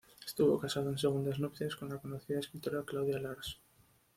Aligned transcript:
Estuvo 0.25 0.57
casado 0.57 0.89
en 0.89 0.97
segundas 0.97 1.37
nupcias 1.39 1.75
con 1.75 1.89
la 1.89 1.99
conocida 1.99 2.39
escritora 2.39 2.81
Claudia 2.83 3.19
Lars. 3.19 3.59